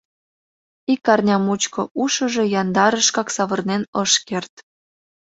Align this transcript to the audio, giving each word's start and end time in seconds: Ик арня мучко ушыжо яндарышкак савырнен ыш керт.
Ик 0.93 1.05
арня 1.13 1.37
мучко 1.45 1.81
ушыжо 2.03 2.43
яндарышкак 2.61 3.27
савырнен 3.35 3.83
ыш 4.03 4.11
керт. 4.27 4.53